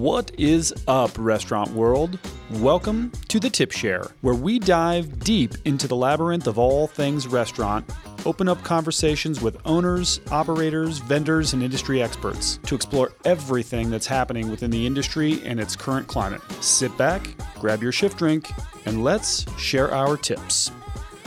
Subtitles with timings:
[0.00, 2.18] What is up, restaurant world?
[2.52, 7.28] Welcome to the Tip Share, where we dive deep into the labyrinth of all things
[7.28, 7.84] restaurant,
[8.24, 14.50] open up conversations with owners, operators, vendors, and industry experts to explore everything that's happening
[14.50, 16.40] within the industry and its current climate.
[16.62, 18.50] Sit back, grab your shift drink,
[18.86, 20.70] and let's share our tips.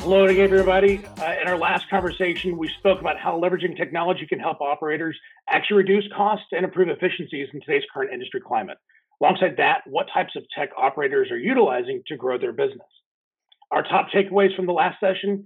[0.04, 1.02] Hello again, everybody.
[1.18, 5.18] Uh, in our last conversation, we spoke about how leveraging technology can help operators
[5.48, 8.78] actually reduce costs and improve efficiencies in today's current industry climate.
[9.22, 12.86] Alongside that, what types of tech operators are utilizing to grow their business?
[13.72, 15.46] Our top takeaways from the last session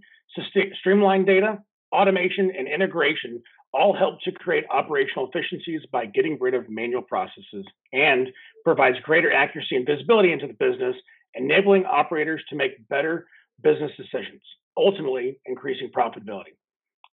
[0.79, 1.59] streamline data,
[1.91, 3.43] automation, and integration
[3.75, 8.29] all help to create operational efficiencies by getting rid of manual processes and
[8.63, 10.95] provides greater accuracy and visibility into the business,
[11.35, 13.27] enabling operators to make better
[13.61, 14.41] business decisions,
[14.77, 16.55] ultimately increasing profitability.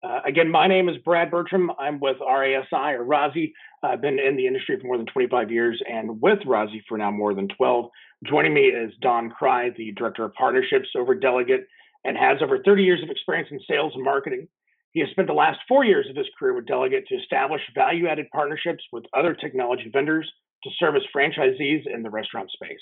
[0.04, 1.72] Uh, again, my name is Brad Bertram.
[1.78, 3.54] I'm with RASI or RASI.
[3.84, 7.12] I've been in the industry for more than 25 years and with RASI for now
[7.12, 7.86] more than 12.
[8.26, 11.66] Joining me is Don Cry, the Director of Partnerships over Delaget,
[12.04, 14.48] and has over 30 years of experience in sales and marketing.
[14.92, 18.08] He has spent the last four years of his career with Delaget to establish value
[18.08, 20.30] added partnerships with other technology vendors
[20.64, 22.82] to service franchisees in the restaurant space.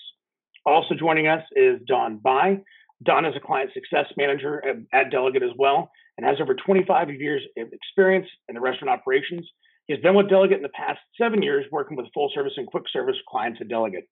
[0.65, 2.59] Also joining us is Don Bai.
[3.03, 7.09] Don is a client success manager at, at Delaget as well and has over 25
[7.11, 9.47] years of experience in the restaurant operations.
[9.87, 12.67] He has been with Delaget in the past seven years, working with full service and
[12.67, 14.03] quick service clients at Delaget.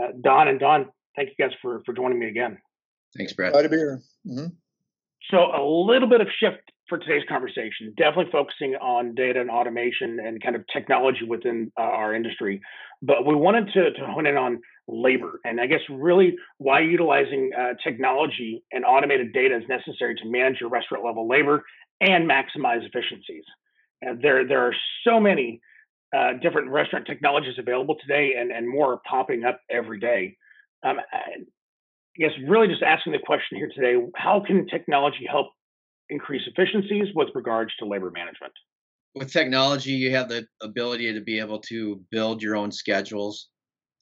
[0.00, 2.58] Uh, Don and Don, thank you guys for, for joining me again.
[3.16, 3.52] Thanks, Brad.
[3.52, 4.00] Glad to be here.
[4.26, 4.46] Mm-hmm.
[5.30, 10.18] So, a little bit of shift for today's conversation, definitely focusing on data and automation
[10.24, 12.60] and kind of technology within uh, our industry.
[13.02, 14.60] But we wanted to, to hone in on
[14.90, 15.40] labor.
[15.44, 20.60] And I guess really why utilizing uh, technology and automated data is necessary to manage
[20.60, 21.64] your restaurant level labor
[22.00, 23.44] and maximize efficiencies.
[24.02, 24.74] And there, there are
[25.06, 25.60] so many
[26.16, 30.36] uh, different restaurant technologies available today and, and more are popping up every day.
[30.82, 31.44] Um, I
[32.16, 35.48] guess really just asking the question here today, how can technology help
[36.08, 38.52] increase efficiencies with regards to labor management?
[39.14, 43.48] With technology, you have the ability to be able to build your own schedules,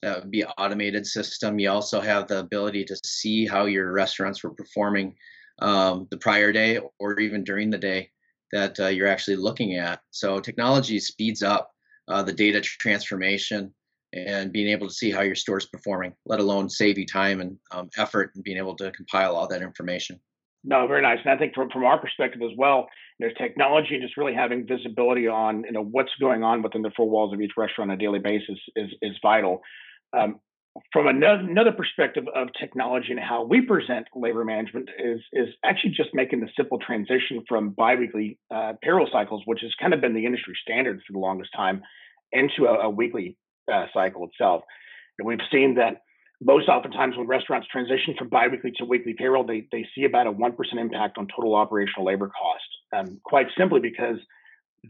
[0.02, 1.58] would be automated system.
[1.58, 5.14] You also have the ability to see how your restaurants were performing
[5.60, 8.10] um, the prior day or even during the day
[8.52, 10.00] that uh, you're actually looking at.
[10.10, 11.70] So technology speeds up
[12.06, 13.74] uh, the data transformation
[14.14, 17.58] and being able to see how your store's performing, let alone save you time and
[17.72, 20.18] um, effort and being able to compile all that information.
[20.64, 21.18] No, very nice.
[21.24, 22.88] And I think from, from our perspective as well,
[23.18, 26.90] there's technology and just really having visibility on you know what's going on within the
[26.96, 29.60] four walls of each restaurant on a daily basis is is vital.
[30.16, 30.40] Um,
[30.92, 35.90] from another, another perspective of technology and how we present labor management is is actually
[35.90, 40.14] just making the simple transition from biweekly uh, payroll cycles, which has kind of been
[40.14, 41.82] the industry standard for the longest time,
[42.32, 43.36] into a, a weekly
[43.72, 44.62] uh, cycle itself.
[45.18, 46.02] And we've seen that
[46.40, 50.32] most oftentimes when restaurants transition from biweekly to weekly payroll, they, they see about a
[50.32, 52.68] 1% impact on total operational labor cost.
[52.96, 54.18] Um, quite simply because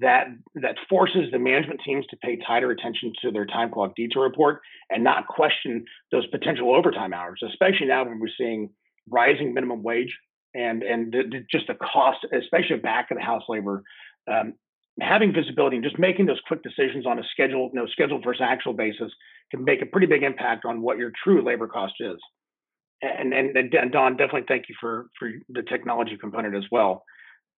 [0.00, 4.22] that that forces the management teams to pay tighter attention to their time clock detail
[4.22, 4.60] report
[4.90, 8.70] and not question those potential overtime hours, especially now when we're seeing
[9.10, 10.14] rising minimum wage
[10.54, 13.82] and and the, the, just the cost, especially back of the house labor.
[14.30, 14.54] Um,
[15.00, 18.42] having visibility and just making those quick decisions on a schedule, you know, scheduled versus
[18.44, 19.12] actual basis
[19.50, 22.18] can make a pretty big impact on what your true labor cost is.
[23.00, 27.04] And and, and Don, definitely thank you for for the technology component as well.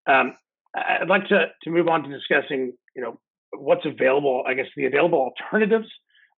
[0.07, 0.35] Um,
[0.75, 3.20] I'd like to to move on to discussing, you know,
[3.53, 4.44] what's available.
[4.47, 5.88] I guess the available alternatives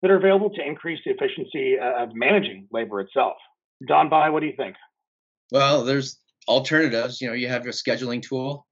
[0.01, 3.37] that are available to increase the efficiency uh, of managing labor itself.
[3.87, 4.75] Don Bai, what do you think?
[5.51, 7.21] Well, there's alternatives.
[7.21, 8.65] You know, you have your scheduling tool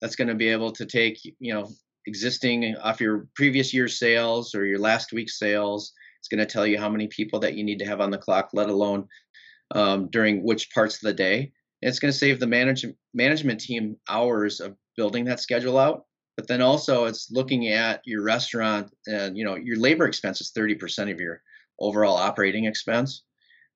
[0.00, 1.68] that's going to be able to take, you know,
[2.06, 5.92] existing off your previous year's sales or your last week's sales.
[6.18, 8.18] It's going to tell you how many people that you need to have on the
[8.18, 9.06] clock, let alone
[9.74, 11.52] um, during which parts of the day.
[11.82, 16.04] It's going to save the manage- management team hours of building that schedule out
[16.36, 20.52] but then also it's looking at your restaurant and you know your labor expense is
[20.56, 21.42] 30% of your
[21.78, 23.22] overall operating expense.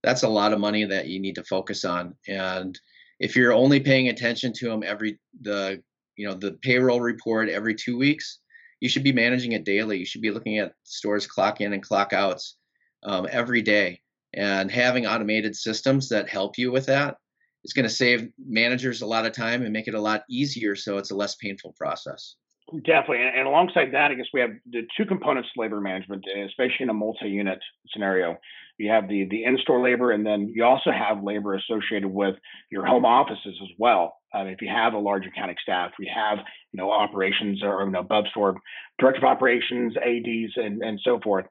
[0.02, 2.14] That's a lot of money that you need to focus on.
[2.28, 2.78] And
[3.18, 5.82] if you're only paying attention to them every the
[6.16, 8.40] you know the payroll report every two weeks
[8.80, 9.98] you should be managing it daily.
[9.98, 12.56] You should be looking at stores clock in and clock outs
[13.02, 14.00] um, every day.
[14.34, 17.16] And having automated systems that help you with that
[17.64, 20.76] is going to save managers a lot of time and make it a lot easier
[20.76, 22.36] so it's a less painful process.
[22.84, 23.22] Definitely.
[23.34, 26.90] And, alongside that, I guess we have the two components to labor management, especially in
[26.90, 27.58] a multi unit
[27.92, 28.36] scenario.
[28.76, 32.36] You have the, the in store labor, and then you also have labor associated with
[32.70, 34.18] your home offices as well.
[34.34, 36.38] Um, if you have a large accounting staff, we have
[36.72, 38.56] you know operations or you know, above store
[38.98, 41.46] director of operations, ADs, and, and so forth.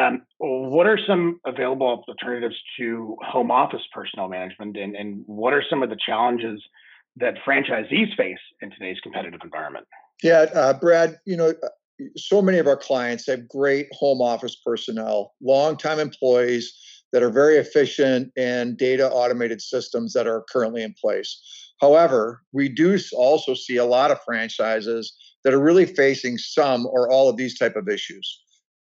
[0.00, 5.62] Um, what are some available alternatives to home office personnel management, and, and what are
[5.68, 6.62] some of the challenges
[7.16, 9.86] that franchisees face in today's competitive environment?
[10.22, 11.52] Yeah, uh, Brad, you know,
[12.16, 16.72] so many of our clients have great home office personnel, long-time employees
[17.12, 21.40] that are very efficient and data automated systems that are currently in place.
[21.80, 25.12] However, we do also see a lot of franchises
[25.44, 28.40] that are really facing some or all of these type of issues.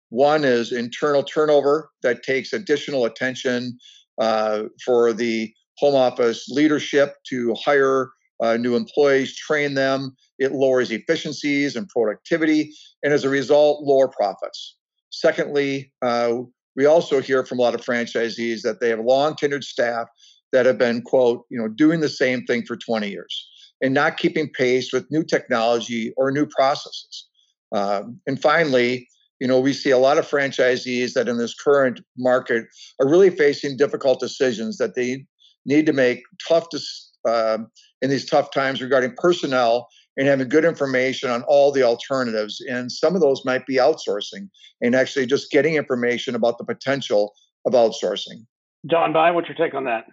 [0.09, 3.77] One is internal turnover that takes additional attention
[4.19, 8.09] uh, for the home office leadership to hire
[8.41, 10.15] uh, new employees, train them.
[10.39, 12.73] It lowers efficiencies and productivity,
[13.03, 14.77] and as a result, lower profits.
[15.09, 16.35] Secondly, uh,
[16.75, 20.07] we also hear from a lot of franchisees that they have long tenured staff
[20.51, 23.49] that have been, quote, you know, doing the same thing for 20 years
[23.81, 27.27] and not keeping pace with new technology or new processes.
[27.71, 29.07] Um, and finally,
[29.39, 32.65] you know, we see a lot of franchisees that in this current market
[32.99, 35.25] are really facing difficult decisions that they
[35.65, 36.79] need to make tough to,
[37.27, 37.59] uh,
[38.01, 39.87] in these tough times regarding personnel
[40.17, 42.59] and having good information on all the alternatives.
[42.67, 44.49] And some of those might be outsourcing
[44.81, 47.33] and actually just getting information about the potential
[47.65, 48.45] of outsourcing.
[48.87, 50.05] Don Dye, what's your take on that?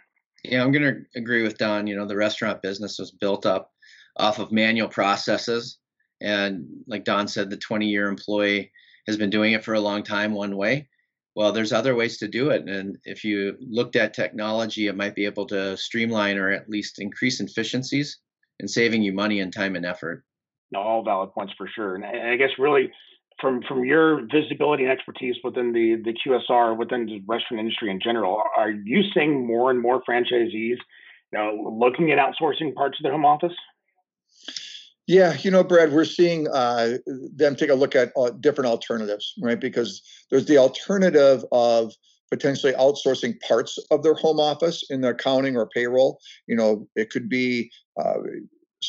[0.42, 1.86] Yeah, I'm going to agree with Don.
[1.86, 3.70] You know, the restaurant business was built up
[4.16, 5.78] off of manual processes.
[6.20, 8.70] And like Don said, the 20 year employee
[9.06, 10.88] has been doing it for a long time one way.
[11.36, 12.68] Well, there's other ways to do it.
[12.68, 17.00] And if you looked at technology, it might be able to streamline or at least
[17.00, 18.18] increase efficiencies
[18.60, 20.24] and saving you money and time and effort.
[20.70, 21.96] No, all valid points for sure.
[21.96, 22.92] And I guess really
[23.40, 28.00] from from your visibility and expertise within the the QSR within the restaurant industry in
[28.00, 30.78] general, are you seeing more and more franchisees, you
[31.32, 33.54] know, looking at outsourcing parts of their home office?
[35.06, 39.34] Yeah, you know, Brad, we're seeing uh, them take a look at uh, different alternatives,
[39.40, 39.60] right?
[39.60, 41.92] Because there's the alternative of
[42.30, 46.18] potentially outsourcing parts of their home office in their accounting or payroll.
[46.46, 47.70] You know, it could be
[48.02, 48.14] uh,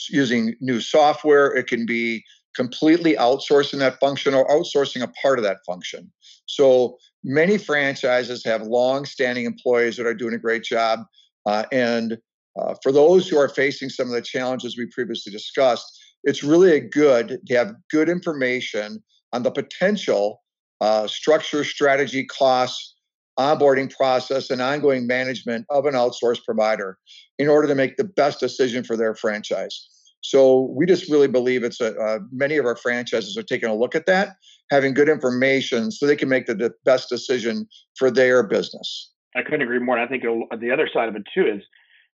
[0.10, 1.54] using new software.
[1.54, 2.24] It can be
[2.56, 6.10] completely outsourcing that function or outsourcing a part of that function.
[6.46, 11.02] So many franchises have long-standing employees that are doing a great job,
[11.46, 12.18] uh, and
[12.58, 16.75] uh, for those who are facing some of the challenges we previously discussed, it's really
[16.75, 19.01] a good to have good information
[19.31, 20.42] on the potential
[20.81, 22.95] uh, structure, strategy, costs,
[23.39, 26.98] onboarding process, and ongoing management of an outsourced provider
[27.38, 29.89] in order to make the best decision for their franchise.
[30.22, 33.75] So we just really believe it's a uh, many of our franchises are taking a
[33.75, 34.30] look at that,
[34.72, 39.12] having good information so they can make the, the best decision for their business.
[39.36, 39.98] I couldn't agree more.
[39.98, 41.62] And I think the other side of it too is,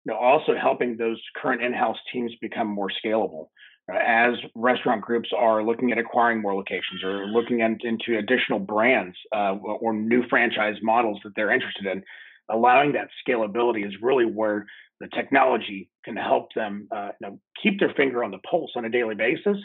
[0.05, 3.49] you know, also helping those current in-house teams become more scalable
[3.89, 9.17] as restaurant groups are looking at acquiring more locations or looking at, into additional brands
[9.35, 12.03] uh, or new franchise models that they're interested in,
[12.49, 14.67] allowing that scalability is really where
[15.01, 18.85] the technology can help them uh, you know, keep their finger on the pulse on
[18.85, 19.57] a daily basis,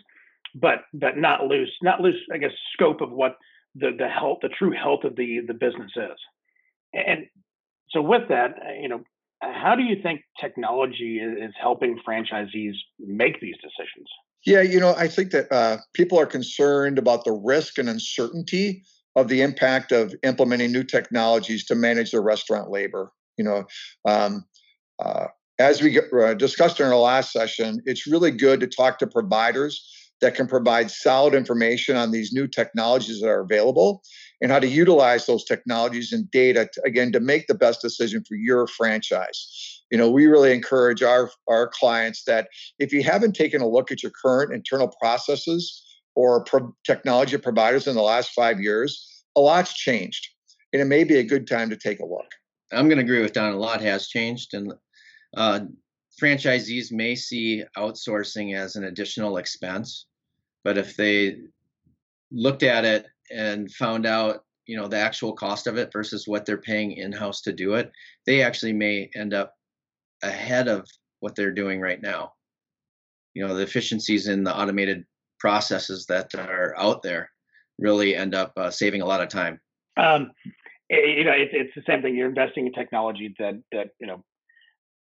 [0.56, 3.38] but but not lose not lose I guess scope of what
[3.76, 6.20] the the health the true health of the the business is.
[6.94, 7.26] And
[7.90, 9.04] so with that, you know,
[9.54, 14.08] how do you think technology is helping franchisees make these decisions?
[14.46, 18.84] Yeah, you know, I think that uh, people are concerned about the risk and uncertainty
[19.16, 23.12] of the impact of implementing new technologies to manage their restaurant labor.
[23.38, 23.66] You know,
[24.06, 24.46] um,
[25.00, 29.08] uh, as we uh, discussed in our last session, it's really good to talk to
[29.08, 29.90] providers
[30.22, 34.02] that can provide solid information on these new technologies that are available
[34.42, 38.24] and how to utilize those technologies and data to, again to make the best decision
[38.28, 39.82] for your franchise.
[39.92, 42.48] You know we really encourage our our clients that
[42.80, 45.84] if you haven't taken a look at your current internal processes
[46.16, 50.28] or pro- technology providers in the last five years a lot's changed
[50.74, 52.26] and it may be a good time to take a look.
[52.72, 54.74] I'm going to agree with don a lot has changed and
[55.38, 55.62] uh,
[56.22, 60.08] franchisees may see outsourcing as an additional expense
[60.64, 61.38] but if they
[62.32, 66.46] looked at it and found out you know the actual cost of it versus what
[66.46, 67.92] they're paying in-house to do it
[68.26, 69.54] they actually may end up
[70.24, 70.88] ahead of
[71.20, 72.34] what they're doing right now.
[73.34, 75.04] You know the efficiencies in the automated
[75.40, 77.30] processes that are out there
[77.78, 79.60] really end up uh, saving a lot of time.
[79.98, 80.32] Um,
[80.90, 82.16] you know it's, it's the same thing.
[82.16, 84.24] You're investing in technology that that you know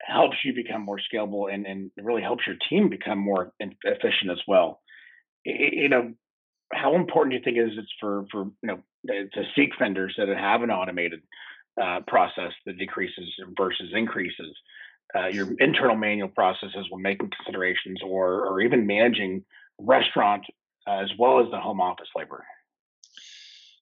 [0.05, 4.41] helps you become more scalable and, and really helps your team become more efficient as
[4.48, 4.81] well.
[5.45, 6.13] You know
[6.72, 10.27] how important do you think is it for for you know to seek vendors that
[10.29, 11.22] have an automated
[11.81, 14.55] uh, process that decreases versus increases?
[15.15, 19.43] Uh, your internal manual processes when making considerations or or even managing
[19.79, 20.45] restaurant
[20.88, 22.43] uh, as well as the home office labor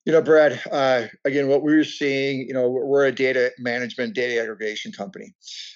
[0.05, 4.41] You know, Brad, uh, again, what we're seeing, you know, we're a data management, data
[4.41, 5.36] aggregation company.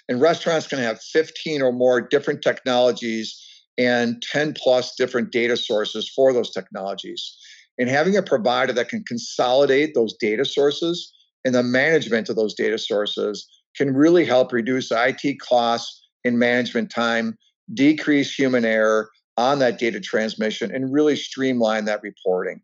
[0.10, 3.40] And restaurants can have 15 or more different technologies
[3.78, 7.38] and 10 plus different data sources for those technologies.
[7.78, 11.14] And having a provider that can consolidate those data sources
[11.44, 16.90] and the management of those data sources can really help reduce IT costs and management
[16.90, 17.38] time,
[17.74, 22.62] decrease human error on that data transmission, and really streamline that reporting.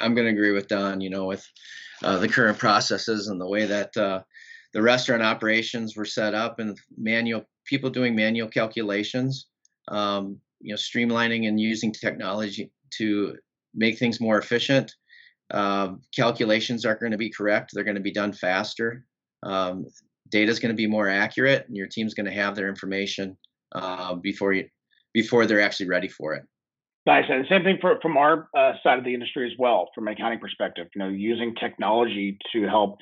[0.00, 1.00] I'm going to agree with Don.
[1.00, 1.44] You know, with
[2.02, 4.22] uh, the current processes and the way that uh,
[4.72, 9.46] the restaurant operations were set up, and manual people doing manual calculations,
[9.88, 13.36] um, you know, streamlining and using technology to
[13.74, 14.94] make things more efficient.
[15.50, 19.04] Um, calculations are going to be correct; they're going to be done faster.
[19.42, 19.86] Um,
[20.30, 23.36] Data is going to be more accurate, and your team's going to have their information
[23.74, 24.68] uh, before you
[25.14, 26.44] before they're actually ready for it.
[27.08, 30.06] Nice, and same thing for, from our uh, side of the industry as well, from
[30.08, 30.88] an accounting perspective.
[30.94, 32.98] You know, using technology to help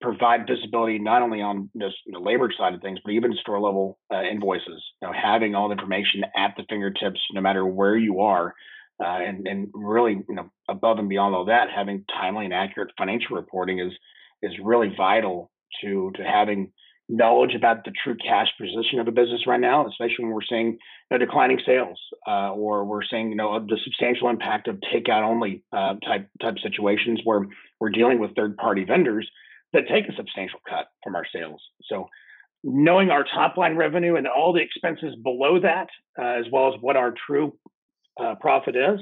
[0.00, 4.22] provide visibility not only on the labor side of things, but even store level uh,
[4.22, 4.82] invoices.
[5.02, 8.54] You know, having all the information at the fingertips, no matter where you are,
[8.98, 12.92] uh, and and really, you know, above and beyond all that, having timely and accurate
[12.96, 13.92] financial reporting is
[14.42, 15.50] is really vital
[15.82, 16.72] to to having
[17.08, 20.66] knowledge about the true cash position of a business right now, especially when we're seeing
[20.66, 20.78] you
[21.10, 25.62] know, declining sales uh, or we're seeing you know the substantial impact of takeout only
[25.72, 27.46] uh, type type situations where
[27.80, 29.28] we're dealing with third party vendors
[29.72, 31.60] that take a substantial cut from our sales.
[31.84, 32.08] So
[32.62, 36.80] knowing our top line revenue and all the expenses below that, uh, as well as
[36.80, 37.56] what our true
[38.22, 39.00] uh, profit is,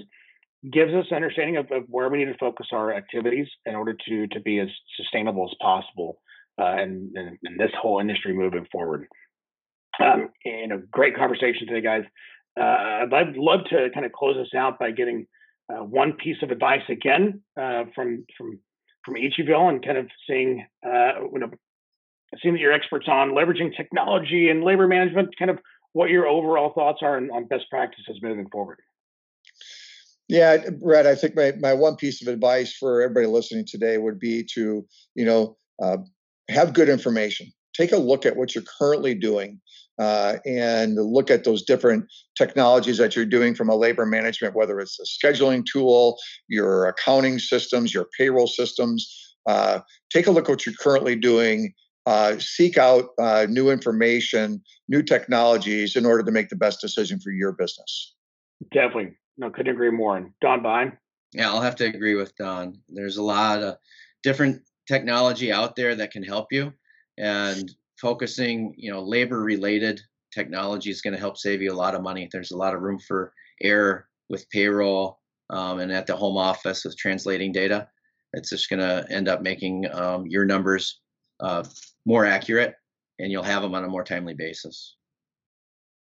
[0.72, 3.94] gives us an understanding of, of, where we need to focus our activities in order
[4.08, 6.20] to to be as sustainable as possible
[6.60, 9.06] uh, and, and, and, this whole industry moving forward.
[9.98, 12.04] Um, and a great conversation today, guys.
[12.58, 15.26] Uh, I'd love to kind of close this out by getting
[15.70, 18.58] uh, one piece of advice again uh, from from
[19.04, 21.50] from each of y'all, and kind of seeing uh, you know,
[22.42, 25.30] seeing that you're experts on leveraging technology and labor management.
[25.38, 25.58] Kind of
[25.92, 28.78] what your overall thoughts are on, on best practices moving forward.
[30.28, 34.20] Yeah, Brad, I think my, my one piece of advice for everybody listening today would
[34.20, 34.86] be to,
[35.16, 35.96] you know, uh,
[36.50, 37.52] have good information.
[37.74, 39.60] Take a look at what you're currently doing
[39.98, 44.80] uh, and look at those different technologies that you're doing from a labor management, whether
[44.80, 49.34] it's a scheduling tool, your accounting systems, your payroll systems.
[49.46, 49.80] Uh,
[50.10, 51.72] take a look at what you're currently doing.
[52.06, 57.20] Uh, seek out uh, new information, new technologies in order to make the best decision
[57.20, 58.14] for your business.
[58.72, 59.16] Definitely.
[59.36, 60.16] No, couldn't agree more.
[60.16, 60.96] And Don Bine?
[61.32, 62.80] Yeah, I'll have to agree with Don.
[62.88, 63.76] There's a lot of
[64.22, 66.72] different technology out there that can help you
[67.16, 67.70] and
[68.00, 70.00] focusing you know labor related
[70.34, 72.28] technology is going to help save you a lot of money.
[72.30, 73.32] There's a lot of room for
[73.62, 75.18] error with payroll
[75.50, 77.88] um, and at the home office with translating data.
[78.32, 81.00] It's just going to end up making um, your numbers
[81.40, 81.64] uh,
[82.04, 82.74] more accurate
[83.18, 84.96] and you'll have them on a more timely basis.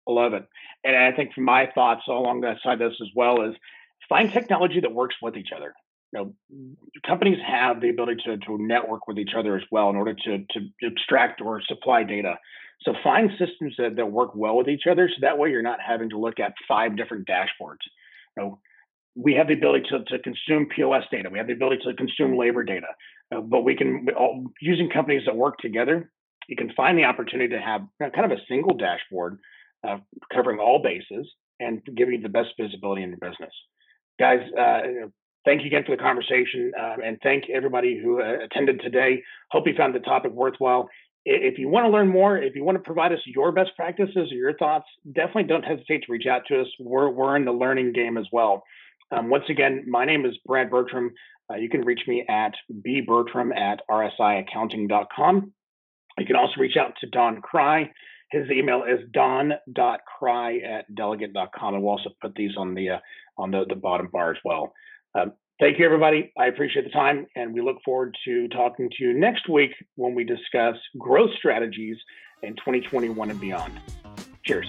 [0.08, 0.46] I love it.
[0.84, 3.54] And i think my thoughts along that side of this as well is
[4.08, 5.74] find technology that works with each other
[6.14, 6.34] you know,
[7.06, 10.38] companies have the ability to, to network with each other as well in order to,
[10.38, 12.38] to extract or supply data.
[12.82, 15.08] So find systems that, that work well with each other.
[15.08, 17.82] So that way you're not having to look at five different dashboards.
[18.36, 18.60] You know,
[19.16, 21.30] we have the ability to, to consume POS data.
[21.30, 22.88] We have the ability to consume labor data,
[23.34, 26.10] uh, but we can all, using companies that work together.
[26.48, 29.38] You can find the opportunity to have kind of a single dashboard
[29.86, 29.98] uh,
[30.32, 31.26] covering all bases
[31.58, 33.52] and giving you the best visibility in your business.
[34.18, 35.08] Guys, uh,
[35.44, 39.22] thank you again for the conversation um, and thank everybody who uh, attended today.
[39.50, 40.88] Hope you found the topic worthwhile.
[41.26, 44.30] If you want to learn more, if you want to provide us your best practices
[44.30, 46.66] or your thoughts, definitely don't hesitate to reach out to us.
[46.78, 48.62] We're, we're in the learning game as well.
[49.10, 51.12] Um, once again, my name is Brad Bertram.
[51.50, 55.52] Uh, you can reach me at bbertram at rsiaccounting.com.
[56.18, 57.90] You can also reach out to Don Cry.
[58.30, 61.74] His email is don.cry at delaget.com.
[61.74, 62.98] And we'll also put these on the uh,
[63.36, 64.72] on the, the bottom bar as well.
[65.14, 66.32] Um, thank you, everybody.
[66.38, 70.14] I appreciate the time, and we look forward to talking to you next week when
[70.14, 71.96] we discuss growth strategies
[72.42, 73.80] in 2021 and beyond.
[74.44, 74.68] Cheers.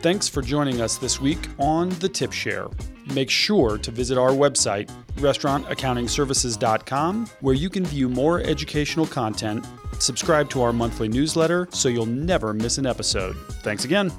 [0.00, 2.66] Thanks for joining us this week on the Tip Share.
[3.14, 9.64] Make sure to visit our website, restaurantaccountingservices.com, where you can view more educational content,
[9.98, 13.36] subscribe to our monthly newsletter so you'll never miss an episode.
[13.62, 14.12] Thanks again.